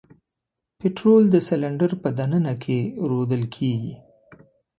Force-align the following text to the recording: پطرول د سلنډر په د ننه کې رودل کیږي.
پطرول 0.79 1.23
د 1.31 1.35
سلنډر 1.47 1.91
په 2.01 2.09
د 2.17 2.19
ننه 2.31 2.53
کې 2.63 2.77
رودل 3.09 3.43
کیږي. 3.55 3.95